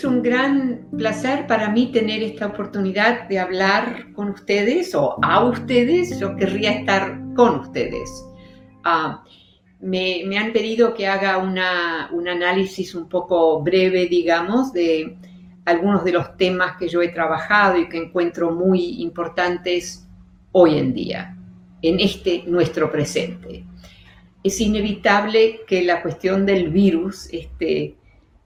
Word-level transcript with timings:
es 0.00 0.04
un 0.06 0.22
gran 0.22 0.88
placer 0.96 1.46
para 1.46 1.68
mí 1.68 1.92
tener 1.92 2.22
esta 2.22 2.46
oportunidad 2.46 3.28
de 3.28 3.38
hablar 3.38 4.14
con 4.14 4.30
ustedes 4.30 4.94
o 4.94 5.18
a 5.20 5.44
ustedes. 5.44 6.18
Yo 6.18 6.36
querría 6.36 6.72
estar 6.72 7.20
con 7.36 7.60
ustedes. 7.60 8.08
Ah, 8.82 9.22
me, 9.78 10.38
han 10.38 10.54
pedido 10.54 10.94
que 10.94 11.06
haga 11.06 11.36
un 11.36 12.28
análisis 12.28 12.94
un 12.94 13.10
poco 13.10 13.60
breve, 13.60 14.06
digamos, 14.06 14.72
de 14.72 15.18
algunos 15.66 16.02
de 16.02 16.12
los 16.12 16.34
temas 16.38 16.78
que 16.78 16.88
yo 16.88 17.02
he 17.02 17.08
trabajado 17.08 17.76
y 17.76 17.86
que 17.86 17.98
encuentro 17.98 18.52
muy 18.52 19.02
importantes 19.02 20.08
hoy 20.52 20.78
en 20.78 20.94
día, 20.94 21.36
en 21.82 22.00
este 22.00 22.44
nuestro 22.46 22.90
presente. 22.90 23.66
Es 24.42 24.62
inevitable 24.62 25.60
que 25.66 25.82
la 25.82 26.00
cuestión 26.00 26.46
del 26.46 26.70
virus, 26.70 27.28
este, 27.30 27.96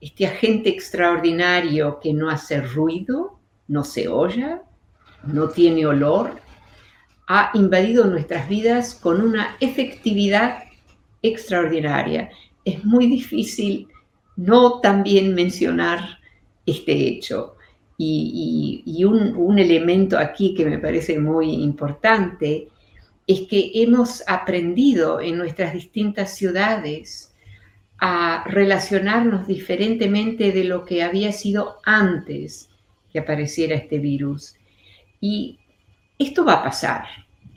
este 0.05 0.27
agente 0.27 0.69
extraordinario 0.69 1.99
que 1.99 2.13
no 2.13 2.29
hace 2.29 2.61
ruido, 2.61 3.39
no 3.69 3.85
se 3.85 4.07
oye, 4.07 4.59
no 5.23 5.49
tiene 5.49 5.87
olor, 5.87 6.43
ha 7.27 7.51
invadido 7.55 8.05
nuestras 8.05 8.47
vidas 8.47 8.95
con 8.95 9.23
una 9.23 9.57
efectividad 9.61 10.65
extraordinaria. 11.23 12.29
Es 12.67 12.85
muy 12.85 13.07
difícil 13.07 13.89
no 14.37 14.81
también 14.81 15.35
mencionar 15.35 16.19
este 16.67 16.93
hecho. 16.93 17.57
Y, 17.97 19.05
un, 19.09 19.35
un, 19.35 19.59
elemento 19.59 20.19
aquí 20.19 20.53
que 20.55 20.67
me 20.67 20.79
parece 20.79 21.19
muy 21.19 21.51
importante 21.51 22.69
es 23.27 23.43
que 23.49 23.71
hemos 23.77 24.23
aprendido 24.27 25.23
en 25.23 25.39
nuestras 25.39 25.73
distintas 25.73 26.37
ciudades 26.37 27.34
a 28.07 28.45
relacionarnos 28.45 29.47
diferentemente 29.47 30.53
de 30.53 30.65
lo 30.65 30.85
que 30.85 31.03
había 31.03 31.33
sido 31.33 31.79
antes 31.87 32.69
que 33.11 33.19
apareciera 33.19 33.77
este 33.77 33.99
virus. 33.99 34.57
Y 35.23 35.59
esto 36.19 36.45
va 36.45 36.57
a 36.57 36.65
pasar 36.65 37.07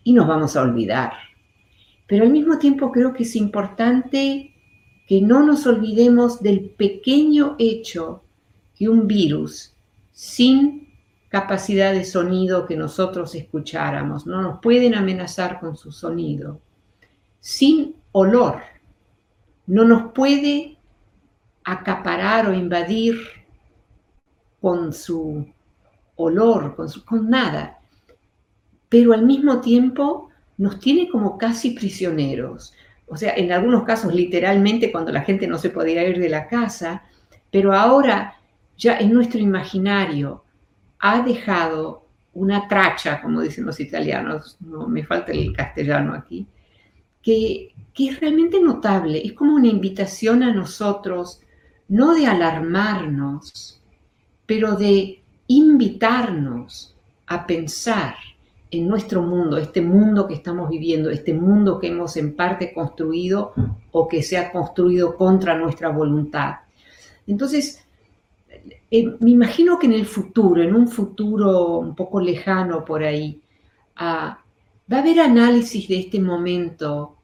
y 0.06 0.14
nos 0.14 0.26
vamos 0.26 0.56
a 0.56 0.62
olvidar. 0.62 1.12
Pero 2.08 2.24
al 2.24 2.30
mismo 2.30 2.58
tiempo 2.60 2.94
creo 2.94 3.12
que 3.14 3.24
es 3.24 3.36
importante 3.36 4.54
que 5.06 5.20
no 5.20 5.46
nos 5.46 5.68
olvidemos 5.68 6.42
del 6.42 6.70
pequeño 6.70 7.58
hecho 7.60 8.24
que 8.74 8.88
un 8.88 9.06
virus 9.06 9.76
sin 10.14 10.94
capacidad 11.28 11.92
de 11.92 12.06
sonido 12.06 12.66
que 12.66 12.78
nosotros 12.78 13.36
escucháramos, 13.36 14.26
no 14.26 14.42
nos 14.42 14.62
pueden 14.62 14.96
amenazar 14.96 15.60
con 15.60 15.76
su 15.76 15.92
sonido, 15.92 16.62
sin 17.42 17.98
olor, 18.14 18.62
no 19.68 19.84
nos 19.86 20.14
puede 20.14 20.78
acaparar 21.64 22.48
o 22.48 22.54
invadir 22.54 23.20
con 24.62 24.94
su 24.94 25.46
olor, 26.16 26.76
con, 26.76 26.90
su, 26.90 27.06
con 27.06 27.30
nada, 27.30 27.80
pero 28.90 29.14
al 29.14 29.26
mismo 29.26 29.62
tiempo 29.62 30.30
nos 30.58 30.80
tiene 30.80 31.10
como 31.10 31.38
casi 31.38 31.72
prisioneros. 31.72 32.74
O 33.08 33.16
sea, 33.16 33.34
en 33.36 33.52
algunos 33.52 33.84
casos 33.84 34.14
literalmente 34.14 34.92
cuando 34.92 35.12
la 35.12 35.22
gente 35.22 35.48
no 35.48 35.58
se 35.58 35.70
podía 35.70 36.08
ir 36.08 36.20
de 36.20 36.30
la 36.30 36.48
casa, 36.48 37.04
pero 37.52 37.74
ahora 37.74 38.36
ya 38.78 38.98
en 38.98 39.14
nuestro 39.14 39.40
imaginario 39.40 40.44
ha 41.00 41.22
dejado 41.22 42.06
una 42.34 42.68
tracha, 42.68 43.22
como 43.22 43.42
dicen 43.42 43.66
los 43.66 43.80
italianos, 43.80 44.58
no 44.60 44.88
me 44.88 45.04
falta 45.04 45.32
el 45.32 45.54
castellano 45.54 46.14
aquí, 46.14 46.48
que, 47.28 47.74
es 47.98 48.20
realmente 48.22 48.62
notable. 48.62 49.22
Es 49.26 49.34
como 49.34 49.56
una 49.56 49.68
invitación 49.68 50.44
a 50.44 50.54
nosotros, 50.54 51.42
no 51.90 52.14
de 52.14 52.26
alarmarnos, 52.26 53.82
pero 54.46 54.76
de 54.76 55.24
invitarnos 55.48 56.96
a 57.26 57.46
pensar 57.46 58.16
en 58.72 58.88
nuestro 58.88 59.24
mundo, 59.24 59.58
este 59.58 59.82
mundo 59.82 60.26
que 60.26 60.36
estamos 60.36 60.70
viviendo, 60.70 61.10
este 61.10 61.34
mundo 61.34 61.80
que 61.80 61.88
hemos 61.88 62.16
en 62.16 62.34
parte 62.34 62.74
construido 62.74 63.54
o 63.92 64.08
que 64.08 64.24
se 64.24 64.38
ha 64.38 64.52
construido 64.52 65.18
contra 65.18 65.58
nuestra 65.58 65.90
voluntad. 65.90 66.56
Entonces, 67.26 67.84
eh, 68.90 69.16
me 69.20 69.32
imagino 69.32 69.78
que 69.80 69.88
en 69.88 69.94
el 69.94 70.06
futuro, 70.06 70.62
en 70.62 70.74
un 70.74 70.88
futuro 70.88 71.80
un 71.80 71.96
poco 71.96 72.22
lejano 72.22 72.86
por 72.86 73.04
ahí, 73.04 73.42
ah, 73.98 74.40
va 74.92 74.98
a 74.98 75.02
haber 75.02 75.20
análisis 75.20 75.88
de 75.90 76.00
este 76.00 76.22
momento 76.22 77.17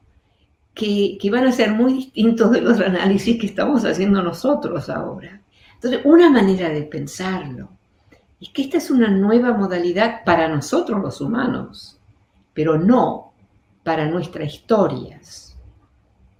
que, 0.74 1.18
van 1.30 1.46
a 1.46 1.52
ser 1.52 1.72
muy 1.72 1.94
distintos 1.94 2.50
de 2.50 2.60
los 2.60 2.80
análisis 2.80 3.38
que 3.38 3.46
estamos 3.46 3.84
haciendo 3.84 4.22
nosotros 4.22 4.90
ahora. 4.90 5.40
Entonces, 5.74 6.00
una 6.04 6.28
manera 6.30 6.68
de 6.68 6.82
pensarlo 6.82 7.70
es 8.40 8.48
que 8.50 8.62
esta 8.62 8.78
es 8.78 8.90
una 8.90 9.08
nueva 9.08 9.52
modalidad 9.52 10.24
para 10.24 10.48
nosotros 10.48 11.00
los 11.00 11.20
humanos, 11.20 12.00
pero 12.52 12.76
no 12.76 13.32
para 13.84 14.06
nuestras 14.06 14.52
historias. 14.52 15.56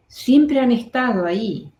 Siempre 0.08 0.58
han 0.58 0.72
estado 0.72 1.24
ahí, 1.26 1.72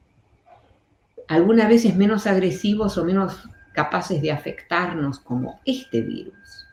algunas 1.27 1.69
veces 1.69 1.97
menos 1.97 2.27
agresivos 2.27 2.97
o 2.99 3.05
menos 3.05 3.49
capaces 3.73 4.23
de 4.23 4.31
afectarnos 4.31 5.19
como 5.19 5.61
este 5.65 6.01
virus. 6.03 6.67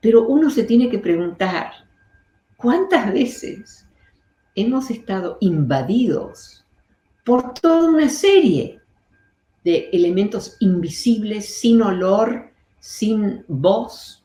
Pero 0.00 0.26
uno 0.26 0.50
se 0.50 0.64
tiene 0.64 0.88
que 0.88 0.98
preguntar, 0.98 1.72
¿cuántas 2.56 3.12
veces 3.12 3.86
hemos 4.54 4.90
estado 4.90 5.38
invadidos 5.40 6.64
por 7.24 7.54
toda 7.54 7.88
una 7.88 8.08
serie 8.08 8.80
de 9.64 9.90
elementos 9.92 10.56
invisibles, 10.60 11.60
sin 11.60 11.82
olor, 11.82 12.50
sin 12.78 13.44
voz? 13.48 14.24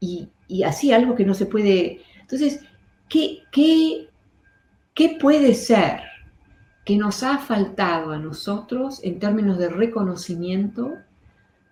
Y, 0.00 0.28
así 0.64 0.92
algo 0.92 1.14
que 1.14 1.24
no 1.24 1.34
se 1.34 1.46
puede... 1.46 2.02
Entonces, 2.20 2.60
¿qué, 3.08 3.46
puede 5.20 5.54
ser 5.54 6.00
que 6.84 6.96
nos 6.96 7.22
ha 7.22 7.38
faltado 7.38 8.12
a 8.12 8.18
nosotros 8.18 9.00
en 9.04 9.18
términos 9.18 9.58
de 9.58 9.68
reconocimiento 9.68 10.94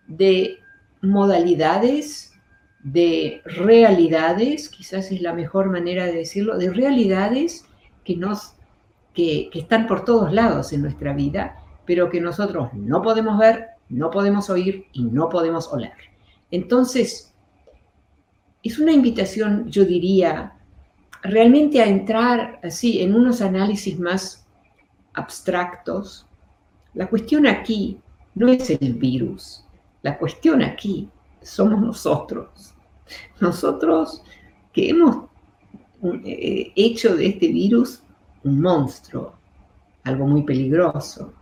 de 0.07 0.59
modalidades, 1.03 2.30
de 2.83 3.43
realidades, 3.45 4.69
quizás 4.69 5.13
es 5.13 5.21
la 5.21 5.35
mejor 5.35 5.71
manera 5.71 6.07
de 6.07 6.13
decirlo, 6.13 6.57
de 6.57 6.71
realidades 6.71 7.67
que, 8.05 8.17
nos, 8.17 8.55
que, 9.15 9.51
están 9.53 9.87
por 9.87 10.05
todos 10.05 10.33
lados 10.33 10.73
en 10.73 10.83
nuestra 10.83 11.13
vida, 11.13 11.57
pero 11.85 12.09
que 12.09 12.21
nosotros 12.21 12.73
no 12.73 13.03
podemos 13.03 13.39
ver, 13.39 13.67
no 13.89 14.11
podemos 14.11 14.49
oír 14.49 14.87
y 14.93 15.05
no 15.05 15.29
podemos 15.29 15.69
oler. 15.73 15.93
Entonces, 16.51 17.35
es 18.63 18.79
una 18.79 18.93
invitación, 18.93 19.69
yo 19.71 19.85
diría, 19.85 20.55
realmente 21.23 21.83
a 21.83 21.87
entrar 21.87 22.61
así 22.63 23.03
en 23.03 23.15
unos 23.15 23.43
análisis 23.43 23.99
más 23.99 24.47
abstractos, 25.13 26.27
la 26.95 27.09
cuestión 27.09 27.47
aquí 27.47 28.01
no 28.35 28.49
es 28.49 28.71
el 28.71 28.95
virus, 28.95 29.65
la 30.03 30.19
cuestión 30.19 30.63
aquí 30.63 31.09
somos 31.43 31.81
nosotros. 31.81 32.75
Nosotros 33.41 34.23
que 34.73 34.91
hemos 34.91 35.27
eh, 36.25 36.73
hecho 36.77 37.17
de 37.17 37.27
este 37.27 37.49
virus 37.49 38.03
un 38.45 38.61
monstruo, 38.61 39.35
algo 40.05 40.27
muy 40.27 40.43
peligroso. 40.43 41.33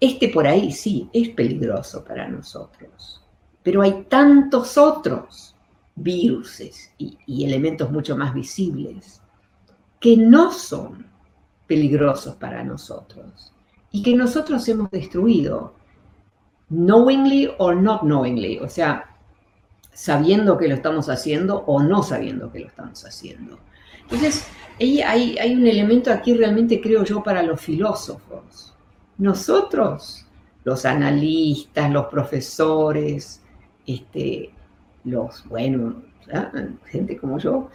Este 0.00 0.28
por 0.28 0.46
ahí 0.46 0.70
sí 0.72 1.08
es 1.12 1.30
peligroso 1.30 2.04
para 2.04 2.28
nosotros, 2.28 3.22
pero 3.62 3.82
hay 3.82 4.04
tantos 4.08 4.78
otros 4.78 5.54
virus 5.96 6.60
y, 6.98 7.18
y 7.26 7.44
elementos 7.44 7.90
mucho 7.90 8.16
más 8.16 8.32
visibles 8.32 9.20
que 9.98 10.16
no 10.16 10.52
son 10.52 11.06
peligrosos 11.66 12.36
para 12.36 12.62
nosotros 12.62 13.52
y 13.90 14.02
que 14.02 14.14
nosotros 14.14 14.66
hemos 14.68 14.90
destruido, 14.90 15.74
knowingly 16.70 17.50
or 17.58 17.74
not 17.74 18.02
knowingly, 18.02 18.58
o 18.58 18.68
sea, 18.68 19.16
sabiendo 19.92 20.56
que 20.56 20.68
lo 20.68 20.74
estamos 20.74 21.08
haciendo 21.08 21.64
o 21.66 21.82
no 21.82 22.02
sabiendo 22.02 22.52
que 22.52 22.60
lo 22.60 22.66
estamos 22.68 23.04
haciendo. 23.04 23.58
Entonces, 24.02 24.46
hay, 24.78 25.00
hay 25.02 25.54
un 25.54 25.66
elemento 25.66 26.12
aquí 26.12 26.34
realmente, 26.34 26.80
creo 26.80 27.04
yo, 27.04 27.22
para 27.22 27.42
los 27.42 27.60
filósofos. 27.60 28.74
Nosotros, 29.18 30.24
los 30.64 30.84
analistas, 30.84 31.90
los 31.90 32.06
profesores, 32.06 33.42
este, 33.86 34.50
los, 35.04 35.44
bueno, 35.48 36.02
gente 36.86 37.16
como 37.16 37.38
yo, 37.38 37.70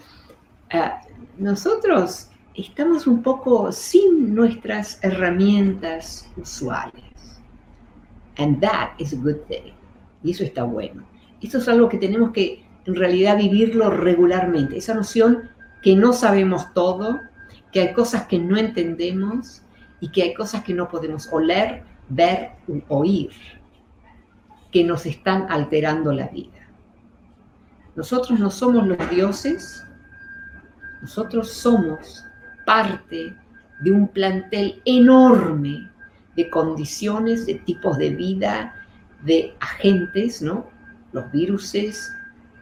ah, 0.72 1.02
nosotros 1.38 2.30
estamos 2.54 3.08
un 3.08 3.22
poco 3.22 3.72
sin 3.72 4.34
nuestras 4.34 5.00
herramientas 5.04 6.30
usuales. 6.38 7.13
And 8.38 8.62
that 8.62 8.92
is 8.98 9.14
a 9.14 9.18
good 9.18 9.42
thing. 9.48 9.74
Y 10.24 10.32
eso 10.32 10.44
está 10.44 10.64
bueno. 10.64 11.04
Esto 11.42 11.58
es 11.58 11.68
algo 11.68 11.90
que 11.90 11.98
tenemos 11.98 12.32
que 12.32 12.66
en 12.86 12.96
realidad 12.96 13.38
vivirlo 13.38 13.90
regularmente. 13.90 14.78
Esa 14.78 14.94
noción 14.94 15.50
que 15.82 15.96
no 15.96 16.14
sabemos 16.14 16.74
todo, 16.74 17.20
que 17.72 17.82
hay 17.82 17.94
cosas 17.94 18.28
que 18.28 18.40
no 18.40 18.58
entendemos 18.58 19.62
y 20.00 20.10
que 20.10 20.24
hay 20.24 20.34
cosas 20.34 20.64
que 20.64 20.74
no 20.74 20.88
podemos 20.88 21.28
oler 21.32 21.84
ver 22.10 22.52
oír 22.88 23.32
que 24.72 24.84
nos 24.84 25.06
están 25.06 25.46
alterando 25.50 26.12
la 26.12 26.28
vida. 26.28 26.68
Nosotros 27.96 28.40
no 28.40 28.50
somos 28.50 28.88
los 28.88 29.10
dioses, 29.10 29.86
nosotros 31.02 31.52
somos 31.52 32.26
parte 32.66 33.36
de 33.82 33.92
un 33.92 34.08
plantel 34.08 34.82
enorme 34.86 35.92
de 36.36 36.50
condiciones, 36.50 37.46
de 37.46 37.56
tipos 37.56 37.98
de 37.98 38.10
vida, 38.10 38.76
de 39.22 39.56
agentes, 39.60 40.42
¿no? 40.42 40.70
Los 41.12 41.32
viruses, 41.32 42.12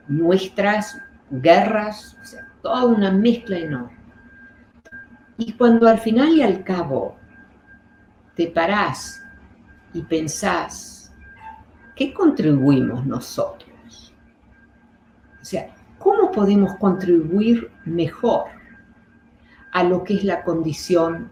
nuestras 0.08 0.98
guerras, 1.30 2.18
o 2.22 2.26
sea, 2.26 2.48
toda 2.62 2.86
una 2.86 3.12
mezcla 3.12 3.58
enorme. 3.58 3.98
Y 5.38 5.54
cuando 5.54 5.88
al 5.88 6.00
final 6.00 6.30
y 6.30 6.42
al 6.42 6.64
cabo 6.64 7.16
te 8.36 8.48
parás 8.48 9.22
y 9.94 10.02
pensás, 10.02 11.12
¿qué 11.96 12.14
contribuimos 12.14 13.06
nosotros? 13.06 14.14
O 15.42 15.46
sea, 15.46 15.74
¿cómo 15.98 16.32
podemos 16.32 16.76
contribuir 16.76 17.72
mejor 17.86 18.46
a 19.72 19.84
lo 19.84 20.04
que 20.04 20.16
es 20.16 20.24
la 20.24 20.44
condición 20.44 21.32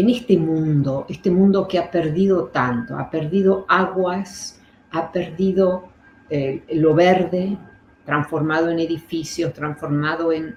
en 0.00 0.10
este 0.10 0.36
mundo, 0.36 1.06
este 1.08 1.30
mundo 1.30 1.66
que 1.66 1.78
ha 1.78 1.90
perdido 1.90 2.46
tanto, 2.46 2.96
ha 2.96 3.10
perdido 3.10 3.66
aguas, 3.68 4.60
ha 4.92 5.10
perdido 5.10 5.88
eh, 6.30 6.62
lo 6.72 6.94
verde, 6.94 7.58
transformado 8.04 8.70
en 8.70 8.78
edificios, 8.78 9.52
transformado 9.52 10.32
en, 10.32 10.56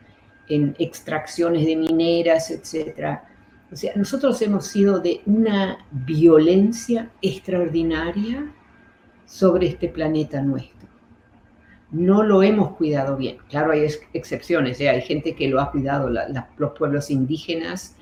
extracciones 0.80 1.66
de 1.66 1.78
mineras, 1.78 2.52
etc. 2.52 3.20
O 3.72 3.76
sea, 3.76 3.94
nosotros 3.96 4.42
hemos 4.42 4.68
sido 4.68 5.00
de 5.00 5.22
una 5.26 5.78
violencia 5.92 7.10
extraordinaria 7.22 8.52
sobre 9.26 9.68
este 9.68 9.88
planeta 9.88 10.42
nuestro. 10.42 10.90
No 11.92 12.22
lo 12.24 12.44
hemos 12.44 12.76
cuidado 12.76 13.16
bien. 13.16 13.38
Claro, 13.50 13.72
hay 13.72 13.88
excepciones, 14.12 14.82
¿eh? 14.82 14.90
hay 14.90 15.02
gente 15.02 15.36
que 15.36 15.48
lo 15.48 15.62
ha 15.62 15.72
cuidado, 15.72 16.10
los 16.10 16.72
pueblos 16.78 17.10
indígenas 17.10 17.96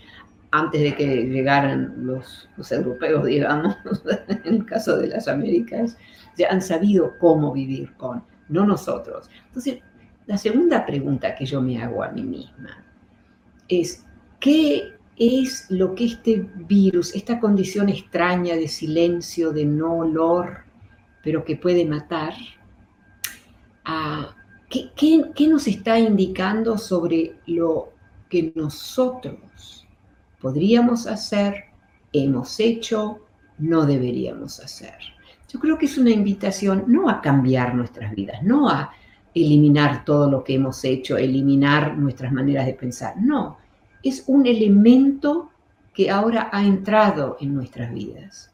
antes 0.52 0.82
de 0.82 0.96
que 0.96 1.06
llegaran 1.26 1.94
los, 2.06 2.50
europeos, 2.72 3.26
digamos, 3.26 3.76
en 4.28 4.56
el 4.56 4.66
caso 4.66 4.98
de 4.98 5.08
las 5.08 5.28
Américas, 5.28 5.98
ya 6.38 6.50
han 6.50 6.62
sabido 6.62 7.18
cómo 7.20 7.52
vivir 7.52 7.94
con, 7.94 8.24
no 8.48 8.66
nosotros. 8.66 9.30
Entonces, 9.48 9.80
la 10.26 10.38
segunda 10.38 10.86
pregunta 10.86 11.36
que 11.36 11.46
yo 11.46 11.62
me 11.62 11.82
hago 11.82 12.04
a 12.04 12.10
mí 12.10 12.24
misma 12.24 12.84
es, 13.68 14.06
¿qué 14.40 14.94
es 15.18 15.70
lo 15.70 15.94
que 15.96 16.06
este 16.06 16.50
virus, 16.56 17.14
esta 17.14 17.40
condición 17.40 17.90
extraña 17.90 18.56
de 18.56 18.68
silencio, 18.68 19.52
de 19.52 19.66
no 19.66 19.98
olor, 19.98 20.64
pero 21.24 21.44
que 21.44 21.58
puede 21.58 21.86
matar, 21.86 22.34
¿qué, 24.70 24.92
qué 25.36 25.48
nos 25.48 25.68
está 25.68 26.00
indicando 26.00 26.78
sobre 26.78 27.36
lo 27.46 27.92
que 28.30 28.54
nosotros 28.56 29.88
podríamos 30.40 31.08
hacer, 31.08 31.66
hemos 32.14 32.60
hecho, 32.60 33.20
no 33.58 33.86
deberíamos 33.86 34.60
hacer. 34.60 34.96
Yo 35.52 35.60
creo 35.60 35.78
que 35.78 35.88
es 35.88 35.98
una 35.98 36.12
invitación 36.12 36.86
no 36.88 37.10
a 37.10 37.22
cambiar 37.22 37.76
nuestras 37.76 38.14
vidas, 38.14 38.44
no 38.44 38.70
a 38.70 38.92
eliminar 39.34 40.06
todo 40.06 40.30
lo 40.30 40.44
que 40.44 40.56
hemos 40.56 40.84
hecho, 40.84 41.18
eliminar 41.18 41.98
nuestras 41.98 42.32
maneras 42.32 42.66
de 42.66 42.74
pensar, 42.74 43.16
no, 43.18 43.58
es 44.04 44.24
un 44.28 44.46
elemento 44.46 45.52
que 45.94 46.10
ahora 46.10 46.50
ha 46.52 46.64
entrado 46.64 47.38
en 47.40 47.54
nuestras 47.54 47.94
vidas. 47.94 48.52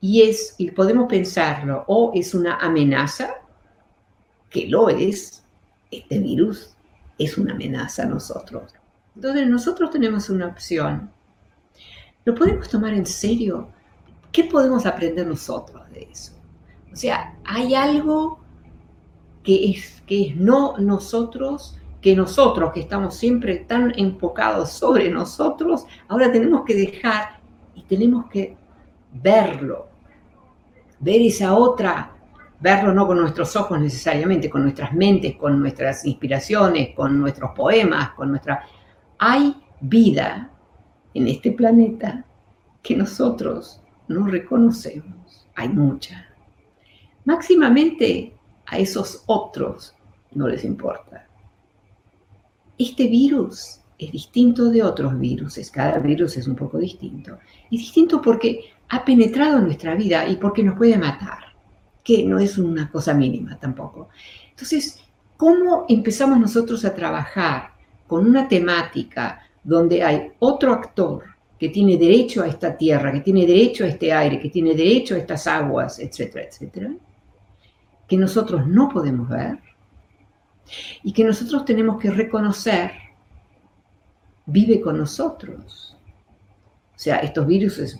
Y 0.00 0.22
es, 0.22 0.54
y 0.58 0.70
podemos 0.70 1.08
pensarlo, 1.08 1.84
o 1.86 2.12
es 2.14 2.34
una 2.34 2.56
amenaza, 2.56 3.34
que 4.48 4.66
lo 4.66 4.88
es, 4.88 5.44
este 5.90 6.18
virus 6.18 6.74
es 7.18 7.38
una 7.38 7.54
amenaza 7.54 8.02
a 8.02 8.06
nosotros. 8.06 8.79
Entonces 9.20 9.46
nosotros 9.48 9.90
tenemos 9.90 10.30
una 10.30 10.46
opción. 10.46 11.10
¿Lo 12.24 12.34
podemos 12.34 12.70
tomar 12.70 12.94
en 12.94 13.04
serio? 13.04 13.68
¿Qué 14.32 14.44
podemos 14.44 14.86
aprender 14.86 15.26
nosotros 15.26 15.82
de 15.90 16.08
eso? 16.10 16.32
O 16.90 16.96
sea, 16.96 17.36
hay 17.44 17.74
algo 17.74 18.40
que 19.42 19.72
es, 19.72 20.00
que 20.06 20.28
es 20.28 20.36
no 20.36 20.78
nosotros, 20.78 21.76
que 22.00 22.16
nosotros 22.16 22.72
que 22.72 22.80
estamos 22.80 23.14
siempre 23.14 23.56
tan 23.56 23.92
enfocados 23.98 24.70
sobre 24.70 25.10
nosotros, 25.10 25.84
ahora 26.08 26.32
tenemos 26.32 26.64
que 26.64 26.74
dejar 26.74 27.40
y 27.74 27.82
tenemos 27.82 28.24
que 28.30 28.56
verlo, 29.12 29.88
ver 30.98 31.20
esa 31.20 31.52
otra, 31.52 32.16
verlo 32.58 32.94
no 32.94 33.06
con 33.06 33.18
nuestros 33.18 33.54
ojos 33.54 33.78
necesariamente, 33.78 34.48
con 34.48 34.62
nuestras 34.62 34.94
mentes, 34.94 35.36
con 35.36 35.60
nuestras 35.60 36.06
inspiraciones, 36.06 36.94
con 36.96 37.20
nuestros 37.20 37.50
poemas, 37.54 38.12
con 38.12 38.30
nuestra 38.30 38.64
hay 39.22 39.54
vida 39.82 40.50
en 41.12 41.28
este 41.28 41.52
planeta 41.52 42.24
que 42.82 42.96
nosotros 42.96 43.82
no 44.08 44.26
reconocemos. 44.26 45.46
Hay 45.54 45.68
mucha. 45.68 46.26
Máximamente 47.26 48.34
a 48.64 48.78
esos 48.78 49.22
otros 49.26 49.94
no 50.32 50.48
les 50.48 50.64
importa. 50.64 51.28
Este 52.78 53.08
virus 53.08 53.82
es 53.98 54.10
distinto 54.10 54.70
de 54.70 54.82
otros 54.82 55.18
virus, 55.18 55.70
cada 55.70 55.98
virus 55.98 56.38
es 56.38 56.48
un 56.48 56.56
poco 56.56 56.78
distinto. 56.78 57.38
Y 57.68 57.76
distinto 57.76 58.22
porque 58.22 58.72
ha 58.88 59.04
penetrado 59.04 59.58
en 59.58 59.64
nuestra 59.64 59.94
vida 59.94 60.26
y 60.26 60.36
porque 60.36 60.62
nos 60.62 60.78
puede 60.78 60.96
matar, 60.96 61.40
que 62.02 62.24
no 62.24 62.38
es 62.38 62.56
una 62.56 62.90
cosa 62.90 63.12
mínima 63.12 63.58
tampoco. 63.58 64.08
Entonces, 64.48 64.98
¿cómo 65.36 65.84
empezamos 65.90 66.40
nosotros 66.40 66.86
a 66.86 66.94
trabajar 66.94 67.69
con 68.10 68.26
una 68.26 68.48
temática 68.48 69.40
donde 69.62 70.02
hay 70.02 70.32
otro 70.40 70.72
actor 70.72 71.22
que 71.56 71.68
tiene 71.68 71.96
derecho 71.96 72.42
a 72.42 72.48
esta 72.48 72.76
tierra, 72.76 73.12
que 73.12 73.20
tiene 73.20 73.46
derecho 73.46 73.84
a 73.84 73.86
este 73.86 74.12
aire, 74.12 74.40
que 74.40 74.50
tiene 74.50 74.74
derecho 74.74 75.14
a 75.14 75.18
estas 75.18 75.46
aguas, 75.46 76.00
etcétera, 76.00 76.44
etcétera, 76.44 76.90
que 78.08 78.16
nosotros 78.16 78.66
no 78.66 78.88
podemos 78.88 79.28
ver 79.28 79.60
y 81.04 81.12
que 81.12 81.22
nosotros 81.22 81.64
tenemos 81.64 82.00
que 82.00 82.10
reconocer 82.10 82.90
vive 84.44 84.80
con 84.80 84.98
nosotros. 84.98 85.96
O 86.96 86.98
sea, 86.98 87.18
estos 87.18 87.46
virus 87.46 87.96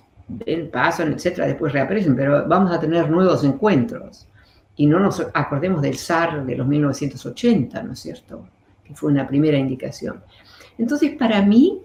pasan, 0.73 1.13
etcétera, 1.13 1.47
después 1.47 1.73
reaparecen, 1.73 2.17
pero 2.17 2.49
vamos 2.49 2.73
a 2.73 2.81
tener 2.81 3.09
nuevos 3.09 3.45
encuentros. 3.45 4.27
Y 4.75 4.87
no 4.87 4.99
nos 4.99 5.25
acordemos 5.35 5.81
del 5.81 5.97
SAR 5.97 6.45
de 6.45 6.57
los 6.57 6.67
1980, 6.67 7.81
¿no 7.85 7.93
es 7.93 8.01
cierto? 8.01 8.49
Fue 8.95 9.11
una 9.11 9.27
primera 9.27 9.59
indicación. 9.59 10.23
Entonces, 10.79 11.17
para 11.17 11.43
mí, 11.43 11.83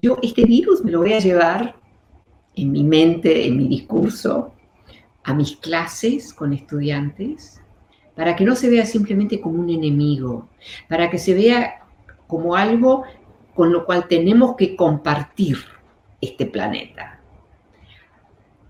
yo 0.00 0.18
este 0.22 0.44
virus 0.44 0.84
me 0.84 0.92
lo 0.92 1.00
voy 1.00 1.12
a 1.12 1.18
llevar 1.18 1.76
en 2.54 2.72
mi 2.72 2.84
mente, 2.84 3.46
en 3.46 3.56
mi 3.56 3.68
discurso, 3.68 4.54
a 5.24 5.34
mis 5.34 5.56
clases 5.56 6.32
con 6.32 6.52
estudiantes, 6.52 7.60
para 8.14 8.36
que 8.36 8.44
no 8.44 8.54
se 8.54 8.70
vea 8.70 8.86
simplemente 8.86 9.40
como 9.40 9.60
un 9.60 9.70
enemigo, 9.70 10.48
para 10.88 11.10
que 11.10 11.18
se 11.18 11.34
vea 11.34 11.80
como 12.26 12.54
algo 12.54 13.04
con 13.54 13.72
lo 13.72 13.84
cual 13.84 14.06
tenemos 14.08 14.56
que 14.56 14.76
compartir 14.76 15.58
este 16.20 16.46
planeta. 16.46 17.20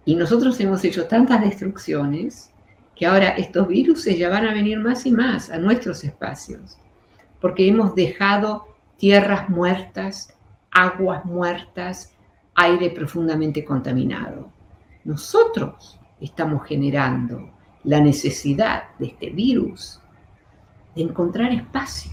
Y 0.05 0.15
nosotros 0.15 0.59
hemos 0.61 0.85
hecho 0.85 1.07
tantas 1.07 1.43
destrucciones 1.43 2.51
que 2.97 3.07
ahora 3.07 3.31
estos 3.31 3.69
virus 3.69 4.05
ya 4.05 4.29
van 4.29 4.47
a 4.47 4.55
venir 4.55 4.79
más 4.79 5.07
y 5.07 5.13
más 5.13 5.51
a 5.51 5.59
nuestros 5.59 6.05
espacios 6.05 6.79
porque 7.41 7.67
hemos 7.67 7.95
dejado 7.95 8.67
tierras 8.97 9.49
muertas, 9.49 10.35
aguas 10.71 11.25
muertas, 11.25 12.15
aire 12.55 12.91
profundamente 12.91 13.65
contaminado. 13.65 14.53
Nosotros 15.05 15.99
estamos 16.21 16.67
generando 16.67 17.51
la 17.85 18.01
necesidad 18.01 18.85
de 18.99 19.07
este 19.07 19.31
virus 19.31 20.01
de 20.95 21.03
encontrar 21.03 21.53
espacio. 21.53 22.13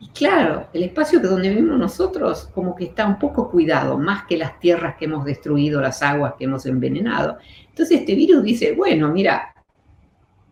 Y 0.00 0.08
claro, 0.08 0.66
el 0.72 0.82
espacio 0.82 1.20
donde 1.20 1.50
vivimos 1.50 1.78
nosotros 1.78 2.50
como 2.52 2.74
que 2.74 2.86
está 2.86 3.06
un 3.06 3.20
poco 3.20 3.48
cuidado, 3.48 3.96
más 3.96 4.24
que 4.24 4.36
las 4.36 4.58
tierras 4.58 4.96
que 4.96 5.04
hemos 5.04 5.24
destruido, 5.24 5.80
las 5.80 6.02
aguas 6.02 6.34
que 6.36 6.44
hemos 6.44 6.66
envenenado. 6.66 7.38
Entonces 7.68 8.00
este 8.00 8.16
virus 8.16 8.42
dice, 8.42 8.72
bueno, 8.72 9.12
mira, 9.12 9.54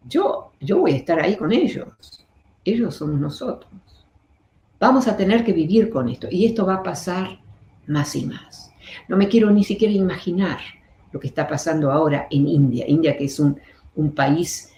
yo, 0.05 0.53
yo 0.61 0.79
voy 0.79 0.93
a 0.93 0.97
estar 0.97 1.19
ahí 1.19 1.37
con 1.37 1.51
ellos 1.51 2.21
ellos 2.65 2.95
somos 2.97 3.21
nosotros. 3.21 3.71
Vamos 4.79 5.07
a 5.09 5.17
tener 5.17 5.45
que 5.45 5.53
vivir 5.53 5.91
con 5.91 6.09
esto 6.09 6.29
y 6.31 6.47
esto 6.47 6.65
va 6.65 6.77
a 6.77 6.83
pasar 6.83 7.39
más 7.87 8.17
y 8.17 8.25
más. 8.25 8.73
No 9.09 9.17
me 9.17 9.29
quiero 9.29 9.51
ni 9.51 9.65
siquiera 9.65 9.93
imaginar 9.93 10.59
lo 11.13 11.21
que 11.21 11.29
está 11.29 11.47
pasando 11.47 11.91
ahora 11.91 12.27
en 12.31 12.49
India. 12.49 12.87
India 12.89 13.17
que 13.17 13.25
es 13.25 13.39
un, 13.39 13.61
país 14.15 14.73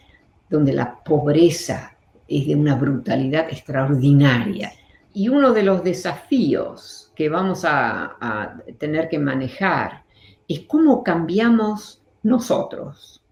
donde 0.51 0.73
la 0.73 0.97
pobreza 1.05 1.97
es 2.27 2.49
de 2.49 2.57
una 2.57 2.75
brutalidad 2.75 3.49
extraordinaria. 3.49 4.73
Y 5.15 5.29
uno 5.29 5.53
de 5.53 5.63
los 5.63 5.85
desafíos 5.85 7.13
que 7.15 7.29
vamos 7.29 7.65
a, 7.65 8.17
a 8.21 8.57
tener 8.79 9.09
que 9.09 9.21
manejar 9.21 10.03
es 10.49 10.61
cómo 10.67 11.05
cambiamos 11.05 12.03
nosotros, 12.25 13.23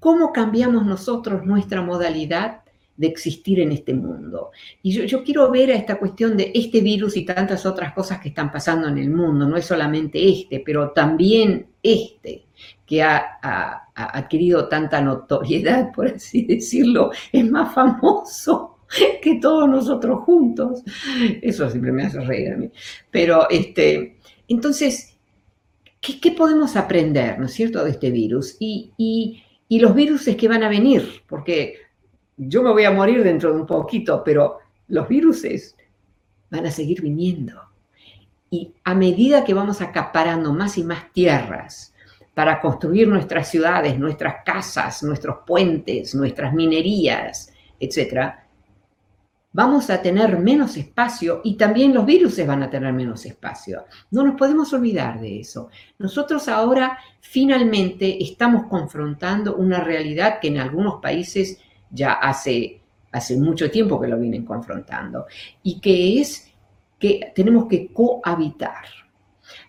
cómo 0.00 0.32
cambiamos 0.32 0.86
nosotros 0.86 1.44
nuestra 1.44 1.82
modalidad 1.82 2.63
de 2.96 3.06
existir 3.08 3.60
en 3.60 3.72
este 3.72 3.92
mundo. 3.92 4.50
Y 4.82 4.92
yo, 5.06 5.24
quiero 5.24 5.50
ver 5.50 5.72
a 5.72 5.74
esta 5.74 5.96
cuestión 5.96 6.36
de 6.36 6.52
este 6.54 6.80
virus 6.80 7.16
y 7.16 7.24
tantas 7.24 7.66
otras 7.66 7.92
cosas 7.92 8.20
que 8.20 8.28
están 8.28 8.52
pasando 8.52 8.88
en 8.88 8.98
el 8.98 9.10
mundo, 9.10 9.48
no 9.48 9.56
es 9.56 9.64
solamente 9.64 10.28
este, 10.28 10.62
pero 10.64 10.90
también 10.90 11.66
este, 11.82 12.44
que 12.86 13.02
ha, 13.02 13.38
adquirido 13.94 14.68
tanta 14.68 15.00
notoriedad, 15.00 15.92
por 15.94 16.08
así 16.08 16.44
decirlo, 16.44 17.10
es 17.32 17.50
más 17.50 17.74
famoso 17.74 18.78
que 19.22 19.36
todos 19.36 19.68
nosotros 19.68 20.20
juntos. 20.20 20.82
Eso 21.42 21.68
siempre 21.70 21.92
me 21.92 22.04
hace 22.04 22.20
reír 22.20 22.52
a 22.52 22.56
mí. 22.56 22.70
Pero, 23.10 23.48
este, 23.50 24.18
entonces, 24.46 25.16
¿qué, 26.00 26.30
podemos 26.32 26.76
aprender, 26.76 27.38
¿no 27.38 27.46
es 27.46 27.52
cierto?, 27.52 27.84
de 27.84 27.90
este 27.90 28.10
virus? 28.10 28.56
Y, 28.60 28.92
y, 28.96 29.42
y 29.68 29.80
los 29.80 29.94
virus 29.94 30.24
que 30.24 30.48
van 30.48 30.62
a 30.62 30.68
venir, 30.68 31.22
porque 31.26 31.83
yo 32.36 32.62
me 32.62 32.72
voy 32.72 32.84
a 32.84 32.90
morir 32.90 33.22
dentro 33.22 33.52
de 33.52 33.60
un 33.60 33.66
poquito, 33.66 34.22
pero 34.24 34.58
los 34.88 35.08
virus 35.08 35.44
van 36.50 36.66
a 36.66 36.70
seguir 36.70 37.02
viniendo. 37.02 37.60
Y 38.50 38.72
a 38.84 38.94
medida 38.94 39.44
que 39.44 39.54
vamos 39.54 39.80
acaparando 39.80 40.52
más 40.52 40.78
y 40.78 40.84
más 40.84 41.12
tierras 41.12 41.94
para 42.34 42.60
construir 42.60 43.08
nuestras 43.08 43.48
ciudades, 43.48 43.98
nuestras 43.98 44.44
casas, 44.44 45.02
nuestros 45.02 45.38
puentes, 45.46 46.14
nuestras 46.14 46.52
minerías, 46.52 47.52
etc., 47.78 48.34
vamos 49.52 49.88
a 49.88 50.02
tener 50.02 50.36
menos 50.40 50.76
espacio 50.76 51.40
y 51.44 51.54
también 51.56 51.94
los 51.94 52.04
virus 52.04 52.44
van 52.44 52.64
a 52.64 52.70
tener 52.70 52.92
menos 52.92 53.24
espacio. 53.24 53.84
No 54.10 54.24
nos 54.24 54.34
podemos 54.34 54.72
olvidar 54.72 55.20
de 55.20 55.40
eso. 55.40 55.70
Nosotros 55.98 56.48
ahora 56.48 56.98
finalmente 57.20 58.22
estamos 58.22 58.66
confrontando 58.66 59.54
una 59.54 59.78
realidad 59.78 60.40
que 60.40 60.48
en 60.48 60.58
algunos 60.58 61.00
países 61.00 61.60
ya 61.94 62.14
hace, 62.14 62.80
hace 63.12 63.36
mucho 63.36 63.70
tiempo 63.70 64.00
que 64.00 64.08
lo 64.08 64.18
vienen 64.18 64.44
confrontando, 64.44 65.26
y 65.62 65.80
que 65.80 66.20
es 66.20 66.52
que 66.98 67.32
tenemos 67.34 67.66
que 67.66 67.92
cohabitar. 67.92 68.84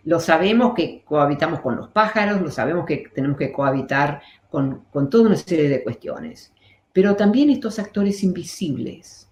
Lo 0.06 0.20
sabemos 0.20 0.74
que 0.74 1.04
cohabitamos 1.04 1.60
con 1.60 1.76
los 1.76 1.90
pájaros, 1.90 2.42
lo 2.42 2.50
sabemos 2.50 2.86
que 2.86 3.10
tenemos 3.14 3.38
que 3.38 3.52
cohabitar 3.52 4.22
con, 4.50 4.86
con 4.92 5.10
toda 5.10 5.26
una 5.26 5.36
serie 5.36 5.70
de 5.70 5.84
cuestiones, 5.84 6.54
pero 6.92 7.16
también 7.16 7.50
estos 7.50 7.78
actores 7.78 8.24
invisibles, 8.24 9.30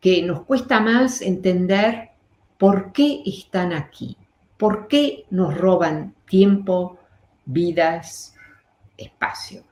que 0.00 0.22
nos 0.22 0.44
cuesta 0.44 0.80
más 0.80 1.20
entender 1.20 2.10
por 2.58 2.92
qué 2.92 3.22
están 3.24 3.72
aquí, 3.72 4.16
por 4.56 4.86
qué 4.86 5.24
nos 5.30 5.56
roban 5.56 6.14
tiempo, 6.28 6.98
vidas, 7.46 8.34
espacio. 8.96 9.62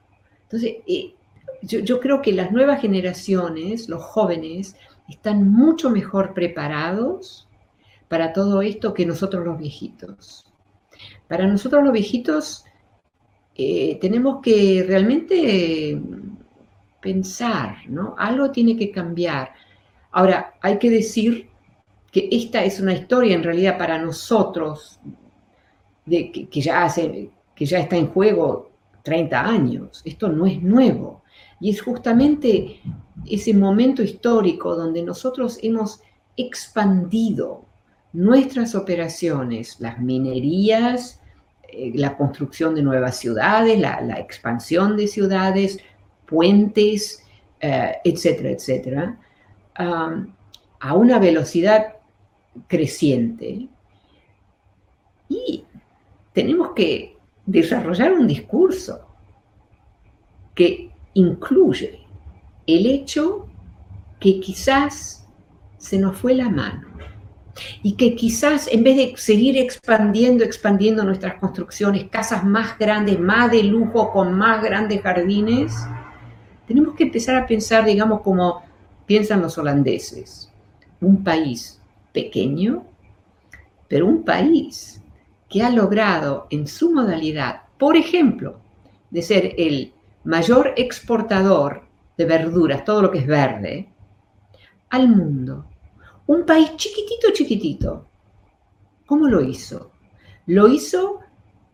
Entonces, 0.42 0.76
eh, 0.86 1.14
yo, 1.62 2.00
creo 2.00 2.22
que 2.22 2.32
las 2.32 2.52
nuevas 2.52 2.80
generaciones, 2.80 3.88
los 3.88 4.02
jóvenes, 4.02 4.76
están 5.08 5.50
mucho 5.50 5.90
mejor 5.90 6.34
preparados 6.34 7.48
para 8.08 8.32
todo 8.32 8.62
esto 8.62 8.94
que 8.94 9.06
nosotros 9.06 9.44
los 9.44 9.58
viejitos. 9.58 10.46
Para 11.26 11.46
nosotros 11.46 11.82
los 11.82 11.92
viejitos 11.92 12.64
eh, 13.54 13.98
tenemos 14.00 14.40
que 14.42 14.84
realmente 14.86 16.00
pensar, 17.00 17.78
¿no? 17.88 18.14
Algo 18.18 18.50
tiene 18.50 18.76
que 18.76 18.90
cambiar. 18.90 19.52
Ahora, 20.10 20.54
hay 20.60 20.78
que 20.78 20.90
decir 20.90 21.48
que 22.10 22.28
esta 22.30 22.64
es 22.64 22.80
una 22.80 22.94
historia 22.94 23.34
en 23.34 23.42
realidad 23.42 23.78
para 23.78 23.98
nosotros, 23.98 24.98
de 26.06 26.32
que, 26.32 26.60
ya 26.60 26.84
hace, 26.84 27.30
que 27.54 27.66
ya 27.66 27.80
está 27.80 27.96
en 27.96 28.08
juego 28.08 28.70
30 29.02 29.40
años. 29.40 30.02
Esto 30.04 30.28
no 30.28 30.46
es 30.46 30.62
nuevo. 30.62 31.22
Y 31.60 31.70
es 31.70 31.82
justamente 31.82 32.80
ese 33.26 33.54
momento 33.54 34.02
histórico 34.02 34.76
donde 34.76 35.02
nosotros 35.02 35.58
hemos 35.62 36.00
expandido 36.36 37.64
nuestras 38.12 38.74
operaciones, 38.74 39.76
las 39.80 39.98
minerías, 39.98 41.20
eh, 41.68 41.92
la 41.94 42.16
construcción 42.16 42.74
de 42.74 42.82
nuevas 42.82 43.16
ciudades, 43.16 43.78
la, 43.78 44.18
expansión 44.18 44.96
de 44.96 45.08
ciudades, 45.08 45.78
puentes, 46.26 47.22
eh, 47.60 47.96
etcétera, 48.04 48.50
etcétera, 48.50 49.18
a 50.80 50.94
una 50.94 51.18
velocidad 51.18 51.94
creciente. 52.66 53.68
Y 55.28 55.64
tenemos 56.32 56.72
que 56.74 57.16
desarrollar 57.46 58.12
un 58.12 58.26
discurso 58.26 59.06
que 60.54 60.90
incluye 61.18 62.06
el 62.66 62.86
hecho 62.86 63.48
que 64.20 64.38
quizás 64.40 65.26
se 65.76 65.98
nos 65.98 66.16
fue 66.16 66.34
la 66.34 66.48
mano 66.48 66.86
y 67.82 67.94
que 67.94 68.14
quizás 68.14 68.68
en 68.70 68.84
vez 68.84 68.96
de 68.96 69.14
seguir 69.16 69.58
expandiendo, 69.58 70.44
expandiendo 70.44 71.02
nuestras 71.02 71.34
construcciones, 71.40 72.08
casas 72.08 72.44
más 72.44 72.78
grandes, 72.78 73.18
más 73.18 73.50
de 73.50 73.64
lujo, 73.64 74.12
con 74.12 74.32
más 74.32 74.62
grandes 74.62 75.02
jardines, 75.02 75.74
tenemos 76.66 76.94
que 76.94 77.04
empezar 77.04 77.34
a 77.34 77.46
pensar, 77.46 77.84
digamos, 77.84 78.20
como 78.20 78.62
piensan 79.06 79.42
los 79.42 79.58
holandeses, 79.58 80.52
un 81.00 81.24
país 81.24 81.80
pequeño, 82.12 82.84
pero 83.88 84.06
un 84.06 84.22
país 84.22 85.02
que 85.48 85.62
ha 85.64 85.70
logrado 85.70 86.46
en 86.50 86.68
su 86.68 86.92
modalidad, 86.92 87.62
por 87.76 87.96
ejemplo, 87.96 88.60
de 89.10 89.22
ser 89.22 89.54
el 89.56 89.94
mayor 90.28 90.74
exportador 90.76 91.88
de 92.18 92.26
verduras, 92.26 92.84
todo 92.84 93.00
lo 93.00 93.10
que 93.10 93.20
es 93.20 93.26
verde, 93.26 93.88
al 94.90 95.08
mundo. 95.08 95.64
Un 96.26 96.44
país 96.44 96.76
chiquitito, 96.76 97.28
chiquitito. 97.32 98.06
¿Cómo 99.06 99.26
lo 99.26 99.40
hizo? 99.40 99.92
Lo 100.44 100.68
hizo 100.68 101.20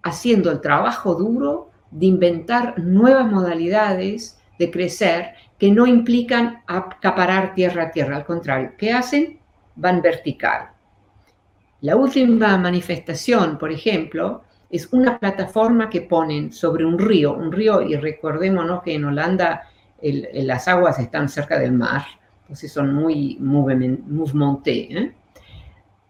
haciendo 0.04 0.52
el 0.52 0.61
trabajo 0.61 1.16
duro 1.16 1.73
de 1.90 2.06
inventar 2.06 2.78
nuevas 2.78 3.28
modalidades 3.28 4.40
de 4.56 4.70
crecer 4.70 5.34
que 5.58 5.73
no 5.73 5.84
implican 5.84 6.62
acaparar 6.68 7.54
tierra 7.56 7.84
a 7.84 7.90
tierra. 7.90 8.18
Al 8.18 8.25
contrario, 8.25 8.75
¿qué 8.78 8.92
hacen? 8.92 9.40
Van 9.75 10.00
vertical. 10.00 10.70
La 11.80 11.96
última 11.96 12.56
manifestación, 12.56 13.58
por 13.58 13.73
ejemplo, 13.73 14.44
es 14.71 14.92
una 14.92 15.18
plataforma 15.18 15.88
que 15.88 16.02
ponen 16.02 16.52
sobre 16.52 16.85
un 16.85 16.99
río, 16.99 17.35
un 17.35 17.52
río, 17.52 17.83
y 17.83 17.97
recordémonos 17.97 18.83
que 18.83 18.94
en 18.94 19.04
Holanda 19.04 19.68
las 20.00 20.68
aguas 20.68 20.99
están 20.99 21.28
cerca 21.28 21.59
del 21.59 21.73
mar, 21.73 22.02
entonces 22.42 22.73
son 22.73 22.92
muy 22.92 23.38
mouvementé, 23.40 24.99
¿eh? 24.99 25.14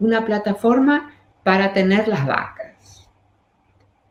una 0.00 0.24
plataforma 0.24 1.12
para 1.42 1.72
tener 1.72 2.08
las 2.08 2.26
vacas, 2.26 3.08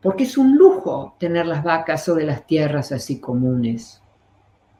porque 0.01 0.23
es 0.23 0.37
un 0.37 0.55
lujo 0.55 1.15
tener 1.19 1.45
las 1.45 1.63
vacas 1.63 2.03
sobre 2.05 2.25
las 2.25 2.45
tierras 2.45 2.91
así 2.91 3.19
comunes. 3.19 4.01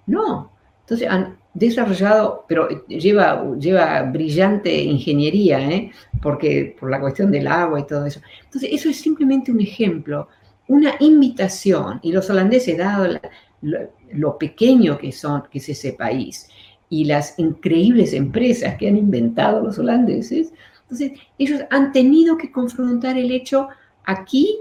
No, 0.05 0.51
entonces 0.81 1.07
desarrollado, 1.53 2.45
pero 2.47 2.67
lleva, 2.87 3.55
lleva 3.59 4.01
brillante 4.03 4.75
ingeniería, 4.83 5.59
¿eh? 5.69 5.91
porque 6.21 6.75
por 6.79 6.89
la 6.89 6.99
cuestión 6.99 7.31
del 7.31 7.47
agua 7.47 7.79
y 7.79 7.85
todo 7.85 8.05
eso. 8.05 8.21
Entonces, 8.43 8.69
eso 8.73 8.89
es 8.89 8.99
simplemente 8.99 9.51
un 9.51 9.61
ejemplo, 9.61 10.27
una 10.67 10.95
invitación, 10.99 11.99
y 12.01 12.11
los 12.11 12.29
holandeses, 12.29 12.77
dado 12.77 13.19
lo, 13.61 14.37
pequeño 14.37 14.97
que, 14.97 15.11
son, 15.11 15.43
que 15.51 15.59
es 15.59 15.69
ese 15.69 15.93
país, 15.93 16.49
y 16.89 17.05
las 17.05 17.37
increíbles 17.37 18.13
empresas 18.13 18.75
que 18.75 18.87
han 18.87 18.97
inventado 18.97 19.61
los 19.61 19.77
holandeses, 19.77 20.53
entonces 20.83 21.13
ellos 21.37 21.61
han 21.69 21.91
tenido 21.91 22.37
que 22.37 22.51
confrontar 22.51 23.17
el 23.17 23.31
hecho, 23.31 23.69
aquí 24.05 24.57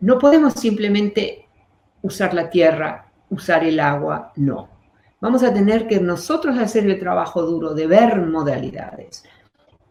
no 0.00 0.18
podemos 0.18 0.54
simplemente 0.54 1.46
usar 2.02 2.34
la 2.34 2.50
tierra, 2.50 3.10
usar 3.30 3.64
el 3.64 3.80
agua, 3.80 4.32
no 4.36 4.73
Vamos 5.24 5.42
a 5.42 5.54
tener 5.54 5.86
que 5.86 5.98
nosotros 6.00 6.58
hacer 6.58 6.84
el 6.84 6.98
trabajo 6.98 7.40
duro 7.40 7.72
de 7.72 7.86
ver 7.86 8.20
modalidades. 8.20 9.24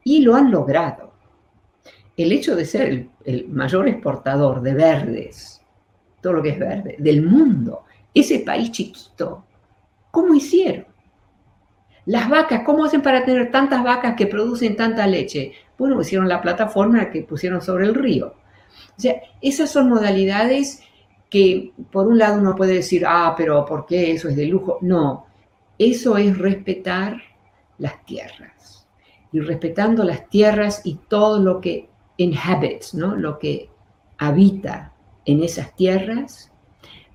Y 0.03 0.21
lo 0.21 0.35
han 0.35 0.51
logrado. 0.51 1.13
El 2.15 2.31
hecho 2.31 2.55
de 2.55 2.65
ser 2.65 3.07
el, 3.25 3.47
mayor 3.47 3.87
exportador 3.87 4.61
de 4.61 4.75
verdes, 4.75 5.59
todo 6.21 6.33
lo 6.33 6.43
que 6.43 6.49
es 6.49 6.59
verde, 6.59 6.97
del 6.99 7.23
mundo, 7.23 7.85
ese 8.13 8.41
país 8.41 8.69
chiquito, 8.69 9.43
¿cómo 10.11 10.35
hicieron? 10.35 10.85
Las 12.05 12.29
vacas, 12.29 12.61
¿cómo 12.63 12.85
hacen 12.85 13.01
para 13.01 13.25
tener 13.25 13.49
tantas 13.49 13.83
vacas 13.83 14.13
que 14.15 14.27
producen 14.27 14.75
tanta 14.75 15.07
leche? 15.07 15.53
Bueno, 15.79 15.99
hicieron 15.99 16.29
la 16.29 16.41
plataforma 16.41 17.09
que 17.09 17.23
pusieron 17.23 17.59
sobre 17.59 17.87
el 17.87 17.95
río. 17.95 18.35
O 18.95 19.01
sea, 19.01 19.15
esas 19.41 19.71
son 19.71 19.89
modalidades 19.89 20.83
que 21.33 21.73
por 21.91 22.05
un 22.05 22.19
lado 22.19 22.39
uno 22.39 22.55
puede 22.55 22.75
decir, 22.75 23.05
ah, 23.07 23.33
pero 23.35 23.65
¿por 23.65 23.87
qué 23.87 24.11
eso 24.11 24.29
es 24.29 24.35
de 24.35 24.45
lujo? 24.45 24.77
No, 24.81 25.25
eso 25.79 26.15
es 26.15 26.37
respetar 26.37 27.19
las 27.79 28.05
tierras. 28.05 28.87
Y 29.31 29.39
respetando 29.39 30.03
las 30.03 30.29
tierras 30.29 30.81
y 30.83 30.99
todo 31.09 31.39
lo 31.39 31.59
que 31.59 31.89
inhabits, 32.17 32.93
¿no? 32.93 33.15
lo 33.15 33.39
que 33.39 33.71
habita 34.19 34.93
en 35.25 35.41
esas 35.41 35.75
tierras, 35.75 36.51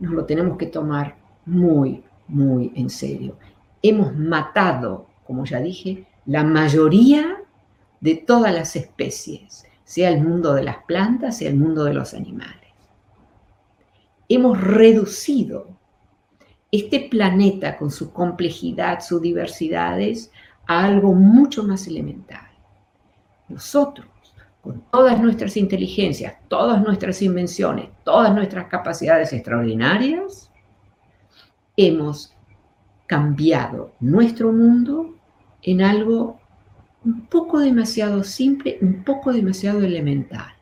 nos 0.01 0.13
lo 0.13 0.25
tenemos 0.25 0.59
que 0.59 0.67
tomar 0.67 1.15
muy, 1.47 2.03
muy 2.27 2.73
en 2.75 2.91
serio. 2.91 3.39
Hemos 3.83 4.17
matado, 4.17 5.07
como 5.29 5.45
ya 5.45 5.61
dije, 5.61 6.09
la 6.27 6.43
mayoría 6.43 7.37
de 8.01 8.17
todas 8.17 8.53
las 8.53 8.75
especies, 8.75 9.65
sea 9.85 10.09
el 10.09 10.25
mundo 10.25 10.55
de 10.55 10.65
las 10.65 10.79
plantas, 10.89 11.39
sea 11.39 11.51
el 11.51 11.57
mundo 11.57 11.85
de 11.85 11.95
los 11.95 12.15
animales. 12.15 12.68
Hemos 14.29 14.61
reducido 14.61 15.79
este 16.71 17.01
planeta 17.01 17.77
con 17.77 17.91
su 17.91 18.13
complejidad, 18.13 19.01
sus 19.01 19.23
diversidades, 19.23 20.31
a 20.67 20.85
algo 20.85 21.15
mucho 21.15 21.65
más 21.65 21.87
elemental. 21.87 22.47
Nosotros, 23.49 24.07
con 24.61 24.83
todas 24.91 25.19
nuestras 25.19 25.57
inteligencias, 25.57 26.35
todas 26.49 26.83
nuestras 26.83 27.23
invenciones, 27.23 27.89
todas 28.05 28.35
nuestras 28.35 28.67
capacidades 28.67 29.33
extraordinarias, 29.33 30.51
hemos 31.77 32.35
cambiado 33.07 33.95
nuestro 34.01 34.53
mundo 34.53 35.15
en 35.63 35.81
algo 35.81 36.39
un 37.05 37.27
poco 37.27 37.61
demasiado 37.61 38.23
simple, 38.25 38.79
un 38.83 39.05
poco 39.05 39.33
demasiado 39.33 39.81
elemental. 39.81 40.58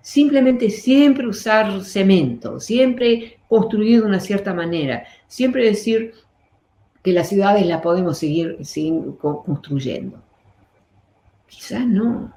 Simplemente 0.00 0.70
siempre 0.70 1.26
usar 1.26 1.84
cemento, 1.84 2.60
siempre 2.60 3.38
construir 3.48 4.00
de 4.00 4.06
una 4.06 4.20
cierta 4.20 4.54
manera, 4.54 5.04
siempre 5.26 5.64
decir 5.64 6.14
que 7.02 7.12
las 7.12 7.28
ciudades 7.28 7.66
las 7.66 7.80
podemos 7.80 8.18
seguir, 8.18 8.58
construyendo. 9.18 10.22
Quizás 11.46 11.86
no, 11.86 12.32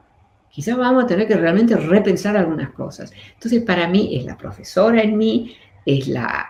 quizás 0.50 0.78
vamos 0.78 1.04
a 1.04 1.08
tener 1.08 1.28
que 1.28 1.36
realmente 1.36 1.76
repensar 1.76 2.38
algunas 2.38 2.72
cosas. 2.72 3.12
Entonces, 3.34 3.64
para 3.64 3.88
mí 3.88 4.16
es 4.16 4.26
la 4.26 4.38
profesora 4.38 5.02
en 5.02 5.18
mí, 5.18 5.56
es 5.86 6.08
la, 6.08 6.48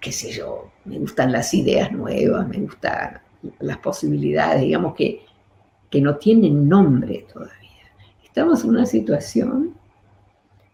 qué 0.00 0.12
sé 0.12 0.32
yo, 0.32 0.72
me 0.84 0.98
gustan 0.98 1.32
las 1.32 1.52
ideas 1.54 1.92
nuevas, 1.92 2.48
me 2.48 2.58
gustan 2.58 3.20
las 3.60 3.78
posibilidades, 3.78 4.62
digamos 4.62 4.94
que, 4.94 5.24
que 5.88 6.00
no 6.00 6.16
tienen 6.16 6.68
nombre 6.68 7.26
todavía. 7.32 7.59
Estamos 8.30 8.62
en 8.62 8.70
una 8.70 8.86
situación 8.86 9.74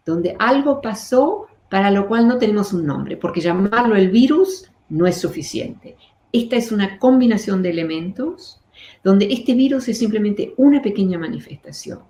donde 0.05 0.37
algo 0.39 0.83
pasó 0.83 1.47
para 1.71 1.91
lo 1.91 2.07
cual 2.07 2.29
no 2.29 2.37
tenemos 2.37 2.75
un 2.75 2.85
nombre, 2.85 3.17
porque 3.17 3.41
llamarlo 3.41 3.97
el 3.97 4.11
virus 4.11 4.71
no 4.91 5.07
es 5.07 5.17
suficiente. 5.17 5.97
Esta 6.33 6.57
es 6.57 6.71
una 6.71 6.99
combinación 6.99 7.63
de 7.63 7.71
elementos 7.71 8.61
donde 9.03 9.33
este 9.33 9.55
virus 9.55 9.89
es 9.89 9.97
simplemente 9.97 10.53
una 10.59 10.83
pequeña 10.83 11.19
manifestación, 11.19 12.01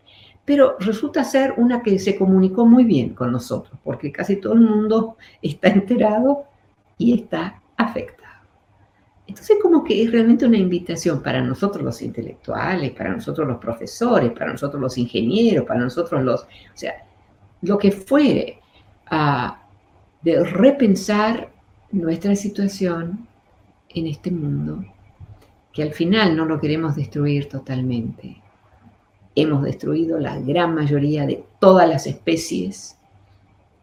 pero 0.45 0.75
resulta 0.81 1.23
ser 1.23 1.55
una 1.59 1.81
que 1.81 2.01
se 2.01 2.19
comunicó 2.19 2.67
muy 2.67 2.83
bien 2.83 3.11
con 3.11 3.31
nosotros, 3.31 3.79
porque 3.85 4.11
casi 4.11 4.41
todo 4.41 4.55
el 4.55 4.63
mundo 4.63 5.17
está 5.43 5.69
enterado 5.69 6.47
y 6.99 7.15
está 7.15 7.63
afectado. 7.77 8.26
Entonces, 9.27 9.57
como 9.61 9.83
que 9.83 10.03
es 10.03 10.13
realmente 10.13 10.47
una 10.47 10.57
invitación 10.57 11.23
para 11.23 11.41
nosotros 11.41 11.85
los 11.85 12.01
intelectuales, 12.01 12.93
para 12.93 13.11
nosotros 13.11 13.47
los 13.47 13.59
profesores, 13.59 14.31
para 14.33 14.53
nosotros 14.53 14.81
los 14.81 14.97
ingenieros, 14.99 15.67
para 15.67 15.81
nosotros 15.81 16.23
los, 16.23 16.43
o 16.43 16.47
sea, 16.75 17.05
lo 17.63 17.77
que 17.77 17.91
fuere, 17.91 18.61
de 20.23 20.45
repensar 20.45 21.51
nuestra 21.91 22.37
situación 22.37 23.27
en 23.89 24.07
este 24.07 24.31
mundo, 24.31 24.85
que 25.73 25.83
al 25.83 25.93
final 25.93 26.37
no 26.37 26.45
lo 26.45 26.61
queremos 26.61 26.95
destruir 26.95 27.49
totalmente. 27.49 28.41
Hemos 29.35 29.65
destruido 29.65 30.19
la 30.19 30.39
gran 30.39 30.75
mayoría 30.75 31.27
de 31.27 31.45
todas 31.59 31.89
las 31.89 32.07
especies 32.07 32.97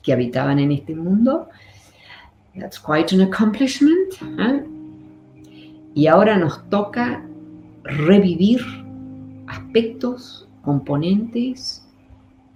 que 0.01 0.13
habitaban 0.13 0.59
en 0.59 0.71
este 0.71 0.95
mundo. 0.95 1.49
That's 2.57 2.79
quite 2.79 3.13
an 3.15 3.21
accomplishment. 3.21 4.13
¿eh? 4.39 4.72
Y 5.95 6.07
ahora 6.07 6.37
nos 6.37 6.67
toca 6.69 7.23
revivir 7.83 8.61
aspectos, 9.47 10.47
componentes 10.63 11.85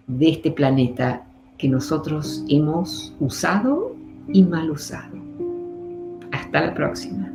de 0.07 0.29
este 0.29 0.51
planeta 0.51 1.25
que 1.57 1.67
nosotros 1.67 2.43
hemos 2.47 3.13
usado 3.19 3.95
y 4.29 4.43
mal 4.43 4.71
usado. 4.71 5.17
Hasta 6.31 6.67
la 6.67 6.73
próxima. 6.73 7.26